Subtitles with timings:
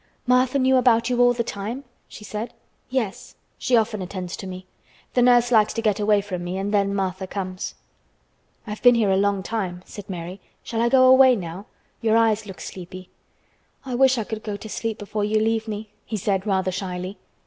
[0.25, 2.55] "Martha knew about you all the time?" she said.
[2.89, 4.65] "Yes; she often attends to me.
[5.13, 7.75] The nurse likes to get away from me and then Martha comes."
[8.65, 10.39] "I have been here a long time," said Mary.
[10.63, 11.67] "Shall I go away now?
[12.01, 13.11] Your eyes look sleepy."
[13.85, 17.19] "I wish I could go to sleep before you leave me," he said rather shyly.